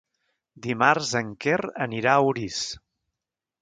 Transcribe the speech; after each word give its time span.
Dimarts 0.67 1.13
en 1.21 1.31
Quer 1.45 1.59
anirà 1.89 2.17
a 2.19 2.27
Orís. 2.33 2.67